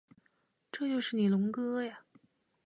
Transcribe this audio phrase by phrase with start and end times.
[0.71, 1.99] 这就是你龙哥呀